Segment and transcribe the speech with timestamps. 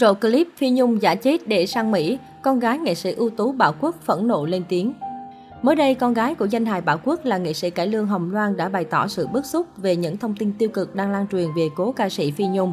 [0.00, 3.52] Rộ clip Phi Nhung giả chết để sang Mỹ, con gái nghệ sĩ ưu tú
[3.52, 4.92] Bảo Quốc phẫn nộ lên tiếng.
[5.62, 8.30] Mới đây, con gái của danh hài Bảo Quốc là nghệ sĩ cải lương Hồng
[8.32, 11.26] Loan đã bày tỏ sự bức xúc về những thông tin tiêu cực đang lan
[11.32, 12.72] truyền về cố ca sĩ Phi Nhung.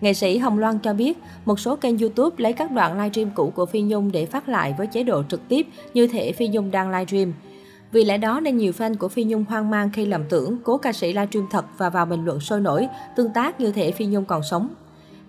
[0.00, 3.52] Nghệ sĩ Hồng Loan cho biết, một số kênh YouTube lấy các đoạn livestream cũ
[3.54, 6.70] của Phi Nhung để phát lại với chế độ trực tiếp như thể Phi Nhung
[6.70, 7.32] đang livestream.
[7.92, 10.78] Vì lẽ đó nên nhiều fan của Phi Nhung hoang mang khi lầm tưởng cố
[10.78, 14.06] ca sĩ livestream thật và vào bình luận sôi nổi, tương tác như thể Phi
[14.06, 14.68] Nhung còn sống.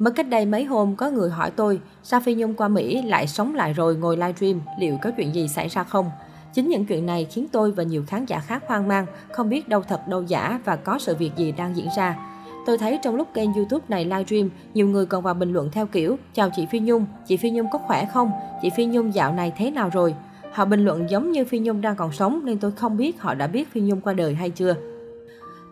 [0.03, 3.27] Mới cách đây mấy hôm có người hỏi tôi, sao Phi Nhung qua Mỹ lại
[3.27, 6.11] sống lại rồi ngồi livestream, liệu có chuyện gì xảy ra không?
[6.53, 9.69] Chính những chuyện này khiến tôi và nhiều khán giả khác hoang mang, không biết
[9.69, 12.17] đâu thật đâu giả và có sự việc gì đang diễn ra.
[12.65, 15.85] Tôi thấy trong lúc kênh YouTube này livestream, nhiều người còn vào bình luận theo
[15.85, 18.31] kiểu Chào chị Phi Nhung, chị Phi Nhung có khỏe không?
[18.61, 20.15] Chị Phi Nhung dạo này thế nào rồi?
[20.51, 23.33] Họ bình luận giống như Phi Nhung đang còn sống nên tôi không biết họ
[23.33, 24.75] đã biết Phi Nhung qua đời hay chưa.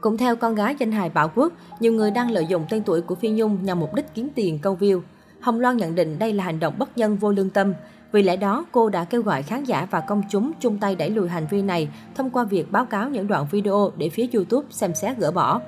[0.01, 3.01] Cũng theo con gái danh hài Bảo Quốc, nhiều người đang lợi dụng tên tuổi
[3.01, 5.01] của Phi Nhung nhằm mục đích kiếm tiền câu view.
[5.39, 7.73] Hồng Loan nhận định đây là hành động bất nhân vô lương tâm.
[8.11, 11.09] Vì lẽ đó, cô đã kêu gọi khán giả và công chúng chung tay đẩy
[11.09, 14.67] lùi hành vi này thông qua việc báo cáo những đoạn video để phía YouTube
[14.71, 15.61] xem xét gỡ bỏ.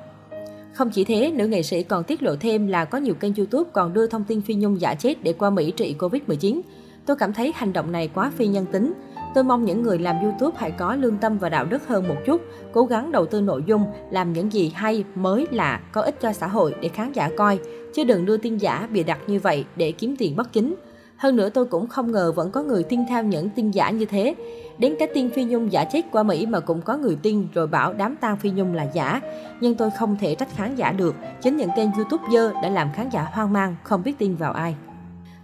[0.73, 3.69] Không chỉ thế, nữ nghệ sĩ còn tiết lộ thêm là có nhiều kênh YouTube
[3.73, 6.61] còn đưa thông tin Phi Nhung giả chết để qua Mỹ trị Covid-19.
[7.05, 8.93] Tôi cảm thấy hành động này quá phi nhân tính.
[9.33, 12.15] Tôi mong những người làm YouTube hãy có lương tâm và đạo đức hơn một
[12.25, 16.21] chút, cố gắng đầu tư nội dung, làm những gì hay, mới, lạ, có ích
[16.21, 17.59] cho xã hội để khán giả coi,
[17.93, 20.75] chứ đừng đưa tin giả bịa đặt như vậy để kiếm tiền bất chính.
[21.17, 24.05] Hơn nữa tôi cũng không ngờ vẫn có người tin theo những tin giả như
[24.05, 24.35] thế.
[24.77, 27.67] Đến cái tin Phi Nhung giả chết qua Mỹ mà cũng có người tin rồi
[27.67, 29.21] bảo đám tang Phi Nhung là giả.
[29.61, 31.15] Nhưng tôi không thể trách khán giả được.
[31.41, 34.53] Chính những kênh YouTube dơ đã làm khán giả hoang mang, không biết tin vào
[34.53, 34.75] ai.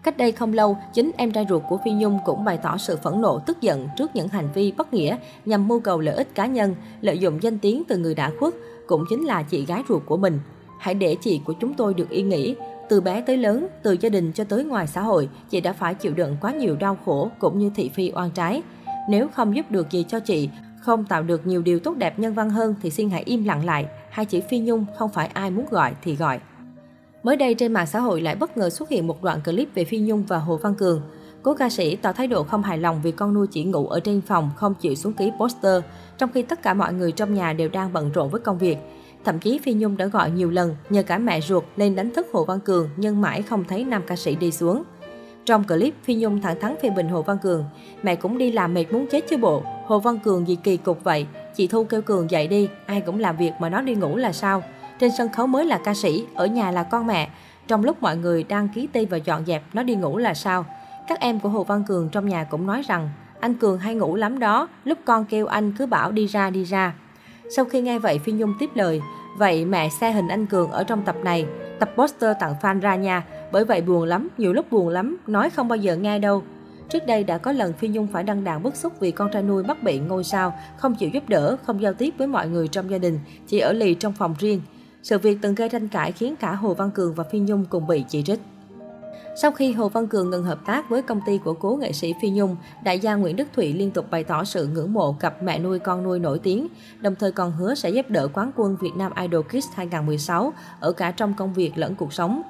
[0.03, 2.97] Cách đây không lâu, chính em trai ruột của Phi Nhung cũng bày tỏ sự
[3.03, 6.35] phẫn nộ tức giận trước những hành vi bất nghĩa nhằm mưu cầu lợi ích
[6.35, 8.53] cá nhân, lợi dụng danh tiếng từ người đã khuất,
[8.87, 10.39] cũng chính là chị gái ruột của mình.
[10.79, 12.55] Hãy để chị của chúng tôi được yên nghỉ.
[12.89, 15.93] Từ bé tới lớn, từ gia đình cho tới ngoài xã hội, chị đã phải
[15.93, 18.61] chịu đựng quá nhiều đau khổ cũng như thị phi oan trái.
[19.09, 22.33] Nếu không giúp được gì cho chị, không tạo được nhiều điều tốt đẹp nhân
[22.33, 23.85] văn hơn thì xin hãy im lặng lại.
[24.09, 26.39] Hai chữ Phi Nhung không phải ai muốn gọi thì gọi.
[27.23, 29.83] Mới đây trên mạng xã hội lại bất ngờ xuất hiện một đoạn clip về
[29.83, 31.01] Phi Nhung và Hồ Văn Cường.
[31.43, 33.99] Cố ca sĩ tỏ thái độ không hài lòng vì con nuôi chỉ ngủ ở
[33.99, 35.83] trên phòng không chịu xuống ký poster,
[36.17, 38.77] trong khi tất cả mọi người trong nhà đều đang bận rộn với công việc.
[39.25, 42.27] Thậm chí Phi Nhung đã gọi nhiều lần nhờ cả mẹ ruột lên đánh thức
[42.33, 44.83] Hồ Văn Cường nhưng mãi không thấy nam ca sĩ đi xuống.
[45.45, 47.65] Trong clip, Phi Nhung thẳng thắn phê bình Hồ Văn Cường.
[48.03, 49.63] Mẹ cũng đi làm mệt muốn chết chứ bộ.
[49.85, 51.27] Hồ Văn Cường gì kỳ cục vậy?
[51.55, 54.31] Chị Thu kêu Cường dậy đi, ai cũng làm việc mà nó đi ngủ là
[54.31, 54.63] sao?
[54.99, 57.29] Trên sân khấu mới là ca sĩ, ở nhà là con mẹ.
[57.67, 60.65] Trong lúc mọi người đang ký tên và dọn dẹp, nó đi ngủ là sao?
[61.07, 63.09] Các em của Hồ Văn Cường trong nhà cũng nói rằng,
[63.39, 66.63] anh Cường hay ngủ lắm đó, lúc con kêu anh cứ bảo đi ra đi
[66.63, 66.93] ra.
[67.55, 69.01] Sau khi nghe vậy, Phi Nhung tiếp lời,
[69.37, 71.45] vậy mẹ xe hình anh Cường ở trong tập này,
[71.79, 75.49] tập poster tặng fan ra nha, bởi vậy buồn lắm, nhiều lúc buồn lắm, nói
[75.49, 76.43] không bao giờ nghe đâu.
[76.89, 79.43] Trước đây đã có lần Phi Nhung phải đăng đàn bức xúc vì con trai
[79.43, 82.67] nuôi mắc bệnh ngôi sao, không chịu giúp đỡ, không giao tiếp với mọi người
[82.67, 84.61] trong gia đình, chỉ ở lì trong phòng riêng.
[85.03, 87.87] Sự việc từng gây tranh cãi khiến cả Hồ Văn Cường và Phi Nhung cùng
[87.87, 88.39] bị chỉ trích.
[89.41, 92.13] Sau khi Hồ Văn Cường ngừng hợp tác với công ty của cố nghệ sĩ
[92.21, 95.43] Phi Nhung, đại gia Nguyễn Đức Thụy liên tục bày tỏ sự ngưỡng mộ cặp
[95.43, 96.67] mẹ nuôi con nuôi nổi tiếng,
[97.01, 100.91] đồng thời còn hứa sẽ giúp đỡ quán quân Việt Nam Idol Kids 2016 ở
[100.91, 102.41] cả trong công việc lẫn cuộc sống.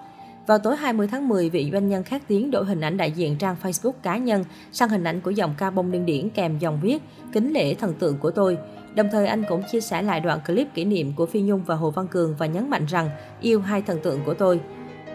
[0.48, 3.38] Vào tối 20 tháng 10, vị doanh nhân khác tiếng đổi hình ảnh đại diện
[3.38, 6.80] trang Facebook cá nhân sang hình ảnh của dòng ca bông điên điển kèm dòng
[6.82, 8.58] viết Kính lễ thần tượng của tôi.
[8.96, 11.76] Đồng thời anh cũng chia sẻ lại đoạn clip kỷ niệm của Phi Nhung và
[11.76, 13.10] Hồ Văn Cường và nhấn mạnh rằng
[13.42, 14.60] yêu hai thần tượng của tôi.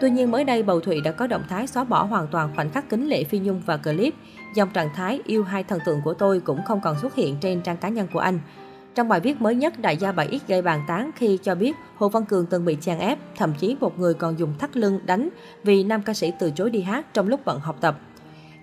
[0.01, 2.69] Tuy nhiên mới đây Bầu Thụy đã có động thái xóa bỏ hoàn toàn khoảnh
[2.69, 4.13] khắc kính lễ Phi Nhung và clip.
[4.55, 7.61] Dòng trạng thái yêu hai thần tượng của tôi cũng không còn xuất hiện trên
[7.61, 8.39] trang cá nhân của anh.
[8.95, 12.09] Trong bài viết mới nhất, đại gia 7X gây bàn tán khi cho biết Hồ
[12.09, 15.29] Văn Cường từng bị chèn ép, thậm chí một người còn dùng thắt lưng đánh
[15.63, 17.99] vì nam ca sĩ từ chối đi hát trong lúc bận học tập.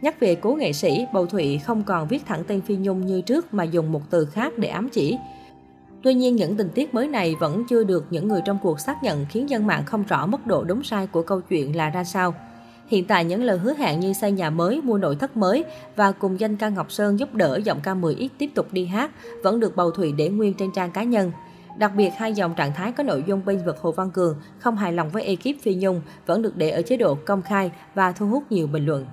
[0.02, 3.20] Nhắc về cố nghệ sĩ, Bầu Thụy không còn viết thẳng tên Phi Nhung như
[3.20, 5.18] trước mà dùng một từ khác để ám chỉ.
[6.02, 9.02] Tuy nhiên, những tình tiết mới này vẫn chưa được những người trong cuộc xác
[9.02, 12.04] nhận khiến dân mạng không rõ mức độ đúng sai của câu chuyện là ra
[12.04, 12.34] sao.
[12.86, 15.64] Hiện tại những lời hứa hẹn như xây nhà mới, mua nội thất mới
[15.96, 19.10] và cùng danh ca Ngọc Sơn giúp đỡ giọng ca 10X tiếp tục đi hát
[19.42, 21.32] vẫn được Bầu Thụy để nguyên trên trang cá nhân.
[21.78, 24.76] Đặc biệt, hai dòng trạng thái có nội dung bên vực Hồ Văn Cường không
[24.76, 28.12] hài lòng với ekip Phi Nhung vẫn được để ở chế độ công khai và
[28.12, 29.06] thu hút nhiều bình luận.